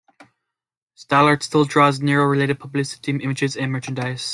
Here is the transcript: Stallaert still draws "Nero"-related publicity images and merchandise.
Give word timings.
Stallaert 0.97 1.43
still 1.43 1.63
draws 1.63 1.99
"Nero"-related 2.01 2.57
publicity 2.59 3.11
images 3.11 3.55
and 3.55 3.71
merchandise. 3.71 4.29